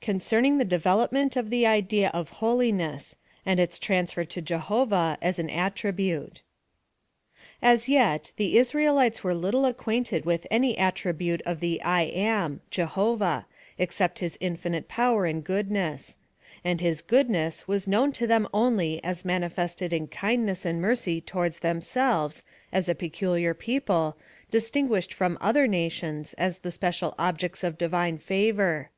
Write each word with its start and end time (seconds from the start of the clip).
CONCERNING 0.00 0.56
THE 0.56 0.64
DEVELOPMENT 0.64 1.36
OF 1.36 1.50
THE 1.50 1.66
IDEA 1.66 2.10
OF 2.14 2.30
HOLI 2.40 2.72
NESS, 2.72 3.16
AND 3.44 3.60
ITS 3.60 3.78
TRANSFER 3.78 4.24
TO 4.24 4.40
JEHOVAH 4.40 5.18
AS 5.20 5.38
AN 5.38 5.50
ATTRI 5.50 5.92
BUTE. 5.94 6.40
As 7.60 7.86
yet 7.86 8.32
the 8.36 8.56
Israelites 8.56 9.22
were 9.22 9.34
little 9.34 9.66
acquainted 9.66 10.24
with 10.24 10.46
any 10.50 10.78
attribute 10.78 11.42
of 11.42 11.60
the 11.60 11.82
i 11.82 12.04
am— 12.04 12.62
Jehovah— 12.78 13.44
except 13.86 14.20
his 14.20 14.38
infinite 14.40 14.88
power 14.88 15.26
and 15.26 15.44
goodness; 15.44 16.16
and 16.64 16.80
his 16.80 17.02
goodness 17.02 17.68
was 17.68 17.86
known 17.86 18.12
to 18.12 18.26
them 18.26 18.48
only 18.54 19.04
as 19.04 19.26
manifested 19.26 19.92
in 19.92 20.06
kindness 20.06 20.64
and 20.64 20.80
mercy 20.80 21.20
towards 21.20 21.58
themselves, 21.58 22.42
as 22.72 22.88
a 22.88 22.94
peculiar 22.94 23.52
people, 23.52 24.16
distinguished 24.50 25.12
from 25.12 25.36
other 25.42 25.66
nations, 25.66 26.32
as 26.38 26.60
the 26.60 26.72
special 26.72 27.14
objects 27.18 27.62
of 27.62 27.74
the 27.74 27.84
Divine 27.84 28.16
favor. 28.16 28.88